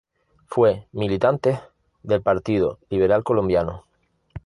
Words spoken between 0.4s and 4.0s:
Fue militantes del Partido Liberal Colombiano.